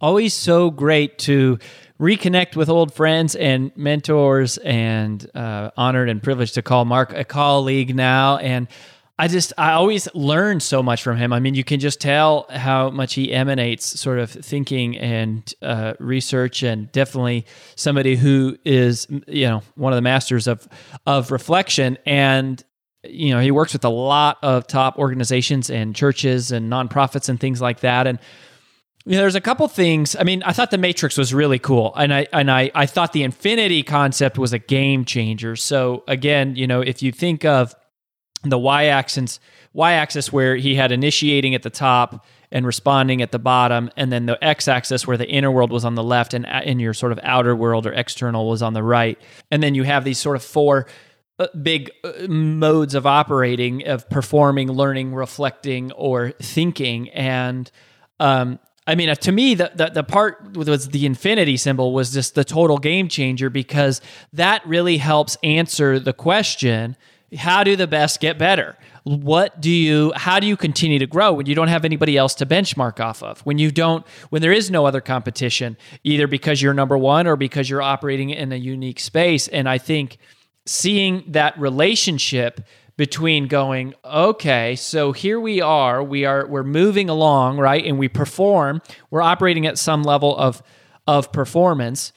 [0.02, 1.60] always so great to
[2.00, 7.24] reconnect with old friends and mentors and uh, honored and privileged to call mark a
[7.24, 8.38] colleague now.
[8.38, 8.68] And
[9.18, 11.34] i just i always learn so much from him.
[11.34, 15.94] I mean you can just tell how much he emanates sort of thinking and uh,
[16.00, 20.66] research and definitely somebody who is you know one of the masters of
[21.06, 21.98] of reflection.
[22.06, 22.64] And
[23.04, 27.38] you know he works with a lot of top organizations and churches and nonprofits and
[27.38, 28.08] things like that.
[28.08, 28.20] And
[29.06, 30.16] there's a couple things.
[30.20, 33.14] I mean, I thought the Matrix was really cool, and I and I I thought
[33.14, 35.56] the infinity concept was a game changer.
[35.56, 37.76] So again, you know, if you think of
[38.44, 39.40] the y-axis
[39.74, 44.26] y-axis where he had initiating at the top and responding at the bottom, and then
[44.26, 47.20] the x-axis where the inner world was on the left and in your sort of
[47.22, 49.20] outer world or external was on the right,
[49.52, 50.88] and then you have these sort of four
[51.38, 57.72] uh, big uh, modes of operating of performing, learning, reflecting, or thinking, and
[58.20, 62.12] um, I mean, uh, to me, the, the, the part was the infinity symbol was
[62.12, 64.02] just the total game changer because
[64.34, 66.98] that really helps answer the question:
[67.38, 68.76] How do the best get better?
[69.04, 70.12] What do you?
[70.16, 73.22] How do you continue to grow when you don't have anybody else to benchmark off
[73.22, 73.42] of?
[73.42, 77.36] When you don't, when there is no other competition, either because you're number one or
[77.36, 79.48] because you're operating in a unique space.
[79.48, 80.18] And I think
[80.66, 82.62] seeing that relationship
[83.00, 88.10] between going okay so here we are we are we're moving along right and we
[88.10, 90.62] perform we're operating at some level of
[91.08, 92.12] of performance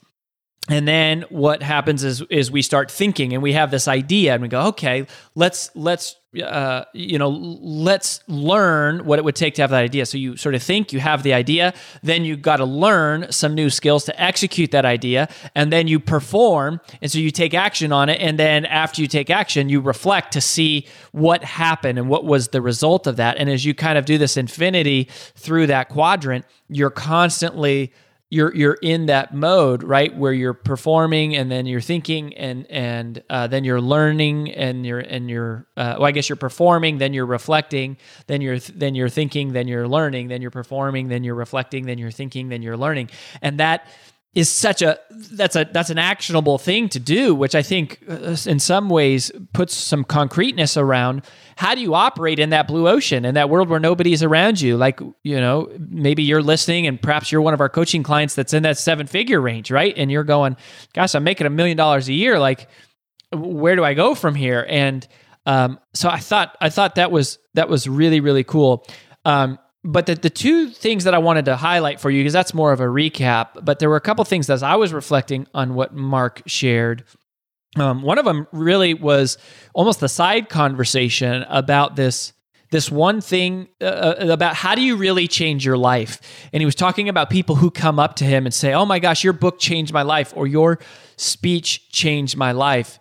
[0.69, 4.41] and then what happens is is we start thinking and we have this idea and
[4.41, 9.61] we go okay let's let's uh, you know let's learn what it would take to
[9.61, 10.05] have that idea.
[10.05, 13.53] So you sort of think you have the idea then you got to learn some
[13.53, 17.91] new skills to execute that idea and then you perform and so you take action
[17.91, 22.09] on it and then after you take action you reflect to see what happened and
[22.09, 23.37] what was the result of that.
[23.37, 27.93] And as you kind of do this infinity through that quadrant you're constantly
[28.33, 33.21] you're you're in that mode right where you're performing and then you're thinking and and
[33.29, 37.13] uh, then you're learning and you're and you're uh, well I guess you're performing then
[37.13, 41.35] you're reflecting then you're then you're thinking then you're learning then you're performing then you're
[41.35, 43.11] reflecting then you're thinking then you're learning
[43.43, 43.87] and that
[44.33, 44.99] is such a
[45.31, 49.31] that's a that's an actionable thing to do which i think uh, in some ways
[49.53, 51.23] puts some concreteness around
[51.55, 54.77] how do you operate in that blue ocean in that world where nobody's around you?
[54.77, 58.53] Like you know maybe you're listening and perhaps you're one of our coaching clients that's
[58.53, 59.93] in that seven figure range right?
[59.95, 60.57] And you're going
[60.93, 62.39] gosh i'm making a million dollars a year.
[62.39, 62.67] Like
[63.31, 64.65] where do i go from here?
[64.67, 65.07] And
[65.45, 68.85] um, so i thought i thought that was that was really really cool.
[69.25, 72.53] Um, but the, the two things that I wanted to highlight for you, because that's
[72.53, 75.75] more of a recap, but there were a couple things as I was reflecting on
[75.75, 77.03] what Mark shared.
[77.75, 79.37] Um, one of them really was
[79.73, 82.33] almost the side conversation about this
[82.69, 86.19] this one thing uh, uh, about how do you really change your life
[86.51, 88.97] and he was talking about people who come up to him and say oh my
[88.97, 90.79] gosh your book changed my life or your
[91.15, 92.97] speech changed my life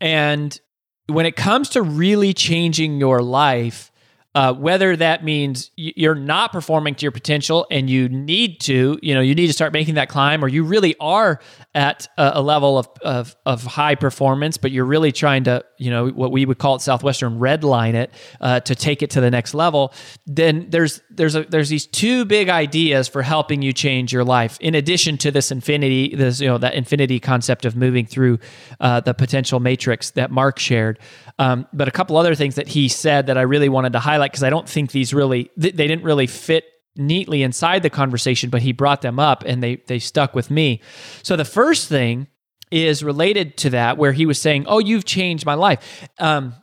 [0.00, 0.58] and
[1.06, 3.92] when it comes to really changing your life
[4.34, 9.14] uh, whether that means you're not performing to your potential and you need to, you
[9.14, 11.40] know, you need to start making that climb, or you really are
[11.74, 16.08] at a, level of, of, of high performance, but you're really trying to, you know,
[16.08, 19.54] what we would call it Southwestern redline it uh, to take it to the next
[19.54, 19.92] level.
[20.26, 24.58] Then there's there's a, there's these two big ideas for helping you change your life.
[24.60, 28.38] In addition to this infinity, this you know that infinity concept of moving through
[28.80, 30.98] uh, the potential matrix that Mark shared.
[31.38, 34.30] Um, but a couple other things that he said that I really wanted to highlight
[34.30, 36.64] because I don't think these really they didn't really fit
[36.96, 40.80] neatly inside the conversation, but he brought them up and they they stuck with me.
[41.22, 42.28] So the first thing
[42.74, 46.54] is related to that, where he was saying, "Oh, you've changed my life," um,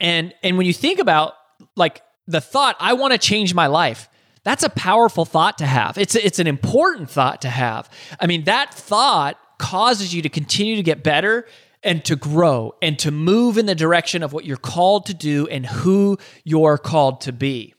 [0.00, 1.34] and and when you think about
[1.76, 4.08] like the thought, "I want to change my life."
[4.44, 5.98] That's a powerful thought to have.
[5.98, 7.90] It's it's an important thought to have.
[8.20, 11.46] I mean, that thought causes you to continue to get better
[11.82, 15.46] and to grow and to move in the direction of what you're called to do
[15.48, 17.74] and who you're called to be.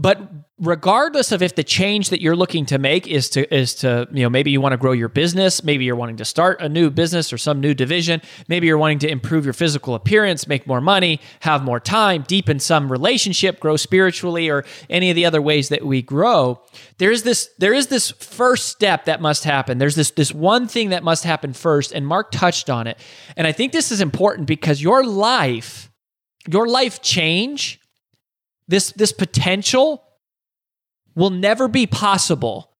[0.00, 0.20] But
[0.60, 4.22] regardless of if the change that you're looking to make is to is to you
[4.22, 6.90] know maybe you want to grow your business maybe you're wanting to start a new
[6.90, 10.80] business or some new division maybe you're wanting to improve your physical appearance make more
[10.80, 15.68] money have more time deepen some relationship grow spiritually or any of the other ways
[15.68, 16.60] that we grow
[16.98, 19.78] there's this there is this first step that must happen.
[19.78, 22.98] There's this this one thing that must happen first and Mark touched on it.
[23.36, 25.90] And I think this is important because your life
[26.48, 27.80] your life change
[28.68, 30.04] this this potential
[31.14, 32.76] will never be possible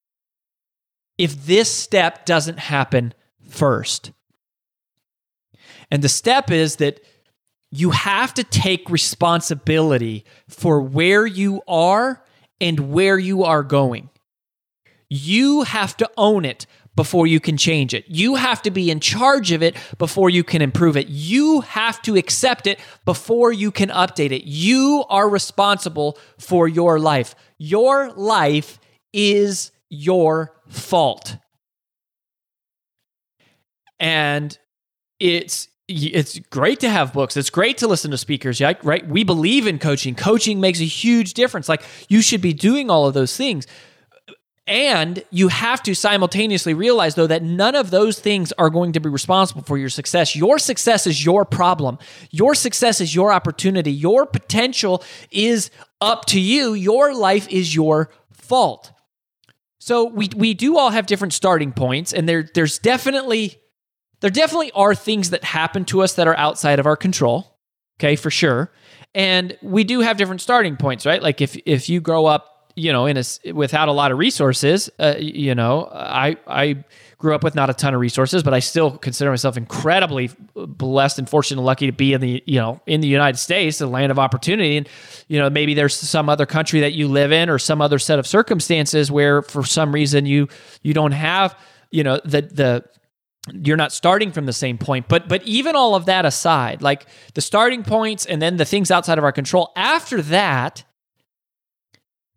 [1.16, 3.12] if this step doesn't happen
[3.48, 4.12] first.
[5.90, 7.00] And the step is that
[7.70, 12.22] you have to take responsibility for where you are
[12.60, 14.08] and where you are going.
[15.10, 16.66] You have to own it
[16.98, 18.04] before you can change it.
[18.08, 21.06] You have to be in charge of it before you can improve it.
[21.06, 24.42] You have to accept it before you can update it.
[24.42, 27.36] You are responsible for your life.
[27.56, 28.80] Your life
[29.12, 31.36] is your fault.
[34.00, 34.58] And
[35.20, 37.36] it's it's great to have books.
[37.36, 39.08] It's great to listen to speakers, right?
[39.08, 40.16] We believe in coaching.
[40.16, 41.68] Coaching makes a huge difference.
[41.68, 43.68] Like you should be doing all of those things.
[44.68, 49.00] And you have to simultaneously realize, though, that none of those things are going to
[49.00, 50.36] be responsible for your success.
[50.36, 51.98] Your success is your problem.
[52.30, 53.90] Your success is your opportunity.
[53.90, 55.70] Your potential is
[56.02, 56.74] up to you.
[56.74, 58.92] Your life is your fault.
[59.78, 63.56] So we, we do all have different starting points, and there, there's definitely
[64.20, 67.56] there definitely are things that happen to us that are outside of our control.
[67.98, 68.72] Okay, for sure.
[69.14, 71.22] And we do have different starting points, right?
[71.22, 74.88] Like if if you grow up you know, in a without a lot of resources,
[74.98, 76.84] uh, you know, I I
[77.18, 81.18] grew up with not a ton of resources, but I still consider myself incredibly blessed
[81.18, 83.86] and fortunate and lucky to be in the you know in the United States, the
[83.86, 84.76] land of opportunity.
[84.76, 84.88] And
[85.26, 88.18] you know, maybe there's some other country that you live in or some other set
[88.18, 90.48] of circumstances where for some reason you
[90.82, 91.58] you don't have
[91.90, 92.84] you know the the
[93.52, 97.06] you're not starting from the same point but but even all of that aside like
[97.32, 100.84] the starting points and then the things outside of our control after that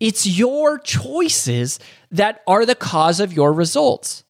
[0.01, 4.25] it's your choices that are the cause of your results.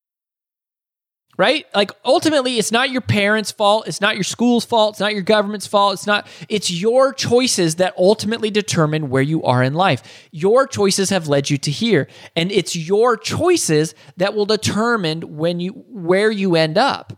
[1.37, 1.65] right?
[1.73, 5.23] Like ultimately it's not your parents' fault, it's not your school's fault, it's not your
[5.23, 10.03] government's fault, it's not it's your choices that ultimately determine where you are in life.
[10.31, 15.59] Your choices have led you to here, and it's your choices that will determine when
[15.59, 17.13] you where you end up.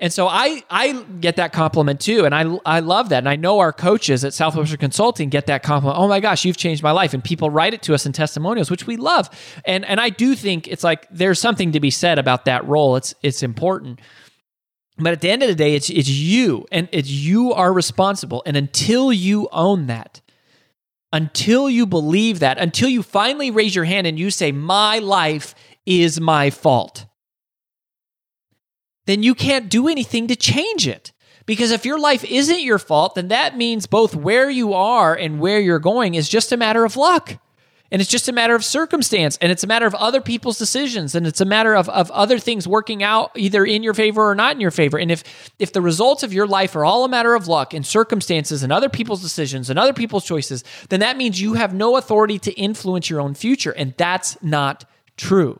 [0.00, 3.34] And so I I get that compliment too, and I I love that, and I
[3.34, 5.98] know our coaches at Southwestern Consulting get that compliment.
[6.00, 8.70] Oh my gosh, you've changed my life, and people write it to us in testimonials,
[8.70, 9.28] which we love.
[9.64, 12.94] And and I do think it's like there's something to be said about that role.
[12.94, 14.00] It's it's important.
[14.98, 18.44] But at the end of the day, it's it's you, and it's you are responsible.
[18.46, 20.20] And until you own that,
[21.12, 25.56] until you believe that, until you finally raise your hand and you say, "My life
[25.86, 27.07] is my fault."
[29.08, 31.12] Then you can't do anything to change it.
[31.46, 35.40] Because if your life isn't your fault, then that means both where you are and
[35.40, 37.38] where you're going is just a matter of luck.
[37.90, 39.38] And it's just a matter of circumstance.
[39.40, 41.14] And it's a matter of other people's decisions.
[41.14, 44.34] And it's a matter of, of other things working out either in your favor or
[44.34, 44.98] not in your favor.
[44.98, 45.24] And if
[45.58, 48.70] if the results of your life are all a matter of luck and circumstances and
[48.70, 52.52] other people's decisions and other people's choices, then that means you have no authority to
[52.60, 53.72] influence your own future.
[53.72, 54.84] And that's not
[55.16, 55.58] true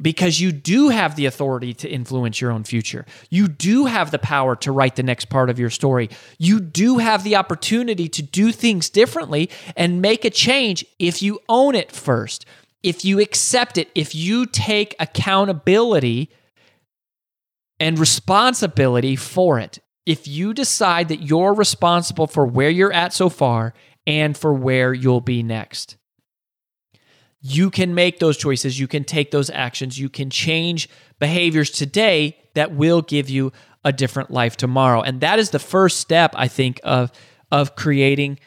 [0.00, 3.04] because you do have the authority to influence your own future.
[3.28, 6.08] You do have the power to write the next part of your story.
[6.38, 11.40] You do have the opportunity to do things differently and make a change if you
[11.48, 12.46] own it first,
[12.82, 16.30] if you accept it, if you take accountability
[17.78, 19.78] and responsibility for it.
[20.04, 23.72] If you decide that you're responsible for where you're at so far
[24.06, 25.96] and for where you'll be next
[27.42, 30.88] you can make those choices, you can take those actions, you can change
[31.18, 33.52] behaviors today that will give you
[33.84, 35.02] a different life tomorrow.
[35.02, 37.10] And that is the first step, I think, of,
[37.50, 38.38] of creating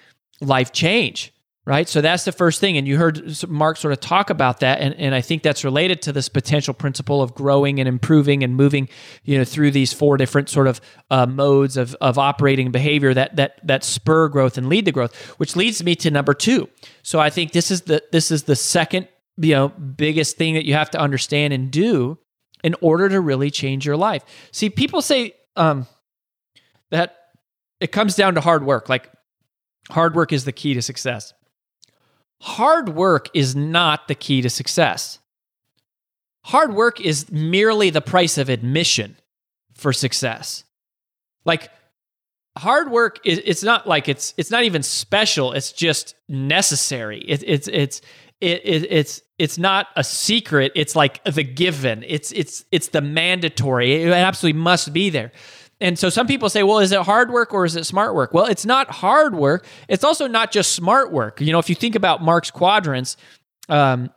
[0.41, 1.33] life change
[1.65, 1.89] right?
[1.89, 2.77] So that's the first thing.
[2.77, 4.81] And you heard Mark sort of talk about that.
[4.81, 8.55] And, and I think that's related to this potential principle of growing and improving and
[8.55, 8.87] moving,
[9.23, 13.35] you know, through these four different sort of uh, modes of, of operating behavior that,
[13.37, 16.69] that, that spur growth and lead to growth, which leads me to number two.
[17.01, 19.07] So I think this is the, this is the second,
[19.37, 22.19] you know, biggest thing that you have to understand and do
[22.63, 24.23] in order to really change your life.
[24.51, 25.87] See, people say um,
[26.91, 27.15] that
[27.79, 28.87] it comes down to hard work.
[28.87, 29.11] Like
[29.89, 31.33] hard work is the key to success
[32.45, 35.17] hard work is not the key to success.
[36.43, 39.17] Hard work is merely the price of admission
[39.73, 40.63] for success.
[41.43, 41.71] Like
[42.55, 47.19] hard work is it's not like it's it's not even special, it's just necessary.
[47.27, 48.01] It, it's it's
[48.41, 52.03] it, it, it's it's not a secret, it's like the given.
[52.07, 54.03] It's it's it's the mandatory.
[54.03, 55.31] It absolutely must be there
[55.81, 58.33] and so some people say, well, is it hard work or is it smart work?
[58.33, 59.65] Well, it's not hard work.
[59.89, 61.41] It's also not just smart work.
[61.41, 63.17] You know, if you think about Mark's quadrants,
[63.67, 64.09] um,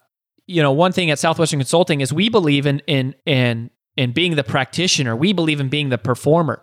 [0.47, 4.37] you know, one thing at Southwestern Consulting is we believe in in in in being
[4.37, 5.17] the practitioner.
[5.17, 6.63] We believe in being the performer.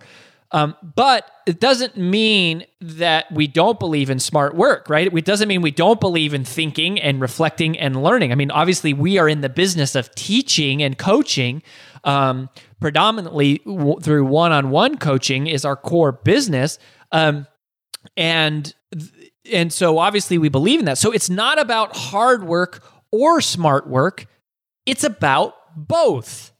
[0.51, 5.11] Um, but it doesn't mean that we don't believe in smart work, right?
[5.11, 8.31] It doesn't mean we don't believe in thinking and reflecting and learning.
[8.31, 11.61] I mean, obviously, we are in the business of teaching and coaching.
[12.05, 12.49] Um,
[12.85, 16.77] predominantly w- through one-on-one coaching is our core business,
[17.11, 17.47] um,
[18.15, 18.75] and
[19.51, 20.99] and so obviously we believe in that.
[20.99, 24.27] So it's not about hard work or smart work;
[24.85, 26.51] it's about both.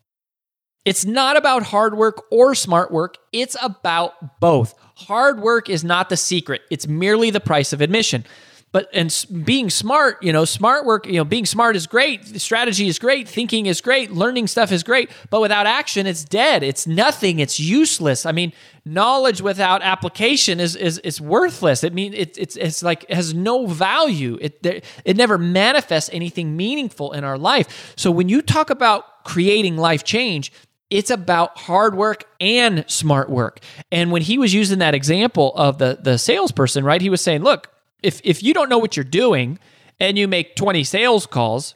[0.84, 3.20] It's not about hard work or smart work.
[3.32, 4.74] It's about both.
[4.96, 8.26] Hard work is not the secret, it's merely the price of admission.
[8.72, 12.42] But and being smart, you know, smart work, you know, being smart is great.
[12.42, 13.28] Strategy is great.
[13.28, 14.12] Thinking is great.
[14.12, 15.10] Learning stuff is great.
[15.30, 16.62] But without action, it's dead.
[16.62, 17.40] It's nothing.
[17.40, 18.26] It's useless.
[18.26, 18.52] I mean,
[18.84, 21.84] knowledge without application is is, is worthless.
[21.84, 24.38] It mean it, it's it's like it has no value.
[24.42, 27.94] It it never manifests anything meaningful in our life.
[27.96, 30.52] So when you talk about creating life change,
[30.90, 33.60] it's about hard work and smart work.
[33.92, 37.02] And when he was using that example of the the salesperson, right?
[37.02, 37.72] He was saying, "Look,
[38.06, 39.60] if if you don't know what you're doing
[40.00, 41.76] and you make 20 sales calls,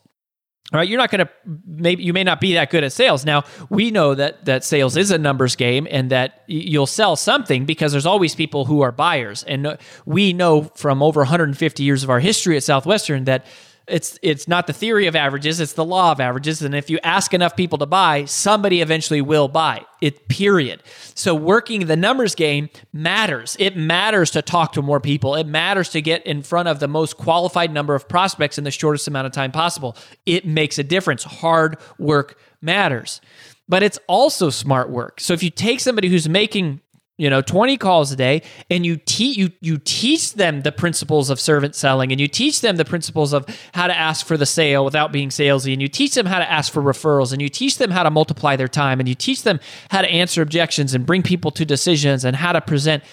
[0.72, 1.30] all right, you're not going to
[1.66, 3.26] maybe you may not be that good at sales.
[3.26, 7.66] Now, we know that that sales is a numbers game and that you'll sell something
[7.66, 9.44] because there's always people who are buyers.
[9.44, 13.48] And we know from over 150 years of our history at Southwestern that
[13.90, 17.00] it's it's not the theory of averages it's the law of averages and if you
[17.04, 20.82] ask enough people to buy somebody eventually will buy it period.
[21.16, 23.58] So working the numbers game matters.
[23.60, 25.36] It matters to talk to more people.
[25.36, 28.72] It matters to get in front of the most qualified number of prospects in the
[28.72, 29.98] shortest amount of time possible.
[30.26, 31.24] It makes a difference.
[31.24, 33.22] Hard work matters.
[33.68, 35.20] But it's also smart work.
[35.20, 36.82] So if you take somebody who's making
[37.20, 41.30] you know 20 calls a day and you teach you you teach them the principles
[41.30, 44.46] of servant selling and you teach them the principles of how to ask for the
[44.46, 47.50] sale without being salesy and you teach them how to ask for referrals and you
[47.50, 49.60] teach them how to multiply their time and you teach them
[49.92, 53.04] how to answer objections and bring people to decisions and how to present.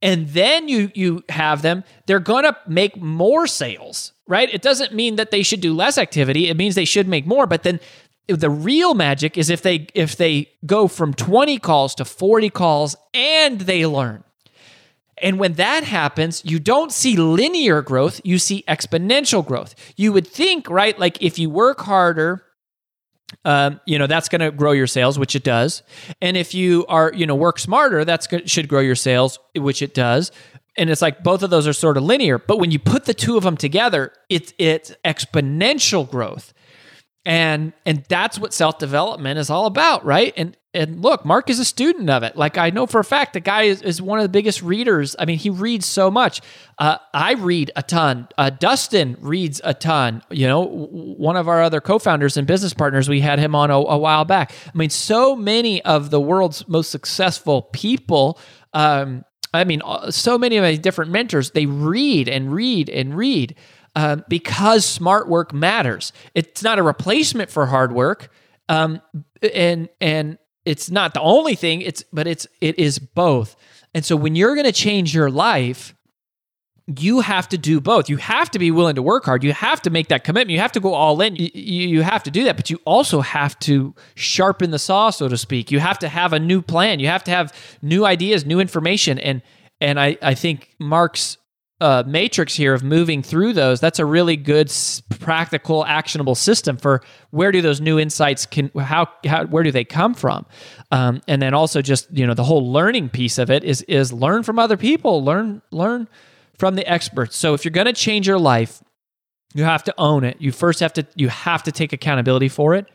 [0.00, 4.52] And then you you have them they're going to make more sales right?
[4.52, 6.48] It doesn't mean that they should do less activity.
[6.48, 7.80] It means they should make more but then
[8.28, 12.96] the real magic is if they if they go from 20 calls to 40 calls
[13.14, 14.24] and they learn.
[15.22, 19.74] And when that happens you don't see linear growth you see exponential growth.
[19.96, 22.42] You would think right like if you work harder
[23.44, 25.82] um, you know that's going to grow your sales which it does.
[26.20, 29.94] And if you are you know work smarter that's should grow your sales which it
[29.94, 30.32] does.
[30.78, 32.38] And it's like both of those are sort of linear.
[32.38, 36.52] But when you put the two of them together it's it's exponential growth
[37.26, 40.32] and and that's what self-development is all about right?
[40.36, 42.36] And and look mark is a student of it.
[42.36, 45.16] Like i know for a fact the guy is, is one of the biggest readers.
[45.18, 46.40] I mean he reads so much.
[46.78, 48.28] Uh, i read a ton.
[48.38, 50.22] Uh, dustin reads a ton.
[50.30, 53.76] You know one of our other co-founders and business partners we had him on a,
[53.76, 54.52] a while back.
[54.72, 58.38] I mean so many of the world's most successful people
[58.72, 63.16] um, i mean uh, so many of my different mentors they read and read and
[63.16, 63.56] read
[63.96, 66.12] um, because smart work matters.
[66.34, 68.30] It's not a replacement for hard work,
[68.68, 69.00] um,
[69.42, 71.80] and and it's not the only thing.
[71.80, 73.56] It's but it's it is both.
[73.94, 75.94] And so when you're going to change your life,
[76.98, 78.10] you have to do both.
[78.10, 79.42] You have to be willing to work hard.
[79.42, 80.50] You have to make that commitment.
[80.50, 81.34] You have to go all in.
[81.34, 85.26] You, you have to do that, but you also have to sharpen the saw, so
[85.26, 85.70] to speak.
[85.70, 87.00] You have to have a new plan.
[87.00, 89.40] You have to have new ideas, new information, and
[89.80, 91.38] and I I think Mark's
[91.80, 94.72] uh, matrix here of moving through those that's a really good
[95.20, 99.84] practical actionable system for where do those new insights can how, how where do they
[99.84, 100.46] come from?
[100.90, 104.12] Um, and then also just you know the whole learning piece of it is is
[104.12, 106.08] learn from other people learn learn
[106.58, 107.36] from the experts.
[107.36, 108.82] So if you're going to change your life
[109.56, 110.36] you have to own it.
[110.38, 112.86] You first have to you have to take accountability for it.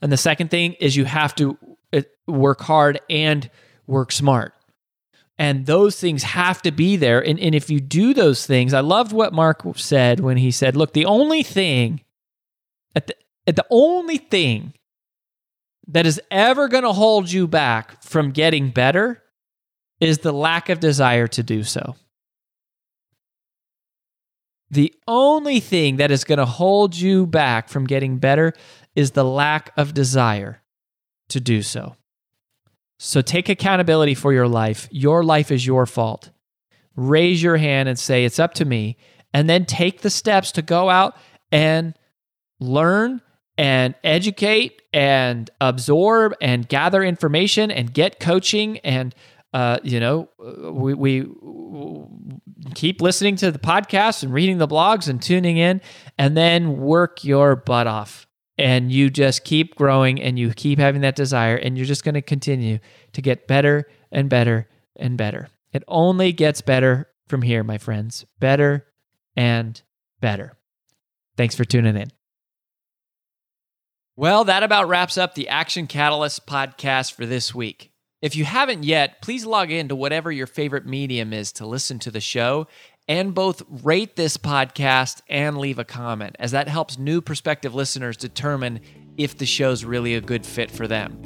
[0.00, 1.58] And the second thing is you have to
[1.92, 3.50] uh, work hard and
[3.88, 4.54] work smart
[5.38, 7.24] and those things have to be there.
[7.24, 10.76] And, and if you do those things, I loved what Mark said when he said,
[10.76, 12.02] look, the only thing,
[12.94, 13.16] at the,
[13.46, 14.74] at the only thing
[15.88, 19.22] that is ever going to hold you back from getting better
[20.00, 21.96] is the lack of desire to do so.
[24.70, 28.52] The only thing that is going to hold you back from getting better
[28.94, 30.62] is the lack of desire
[31.28, 31.96] to do so.
[32.98, 34.88] So take accountability for your life.
[34.90, 36.30] Your life is your fault.
[36.96, 38.96] Raise your hand and say, It's up to me.
[39.32, 41.16] And then take the steps to go out
[41.50, 41.94] and
[42.60, 43.20] learn
[43.56, 49.14] and educate and absorb and gather information and get coaching and
[49.52, 50.28] uh, you know
[50.72, 51.26] we, we
[52.74, 55.80] keep listening to the podcast and reading the blogs and tuning in
[56.18, 58.26] and then work your butt off
[58.58, 62.14] and you just keep growing and you keep having that desire and you're just going
[62.14, 62.78] to continue
[63.12, 65.48] to get better and better and better.
[65.72, 68.24] It only gets better from here, my friends.
[68.38, 68.86] Better
[69.36, 69.80] and
[70.20, 70.56] better.
[71.36, 72.08] Thanks for tuning in.
[74.16, 77.90] Well, that about wraps up the Action Catalyst podcast for this week.
[78.22, 81.98] If you haven't yet, please log in to whatever your favorite medium is to listen
[81.98, 82.68] to the show
[83.08, 88.16] and both rate this podcast and leave a comment, as that helps new prospective listeners
[88.16, 88.80] determine
[89.16, 91.20] if the show's really a good fit for them.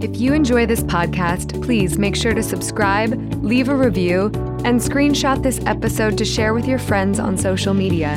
[0.00, 4.26] If you enjoy this podcast, please make sure to subscribe, leave a review,
[4.64, 8.16] and screenshot this episode to share with your friends on social media.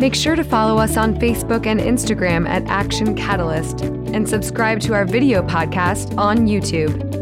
[0.00, 4.94] Make sure to follow us on Facebook and Instagram at Action Catalyst and subscribe to
[4.94, 7.21] our video podcast on YouTube.